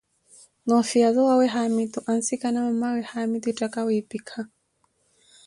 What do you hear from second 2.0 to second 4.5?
ansikana mamaawe haamitu eettaka wiipika.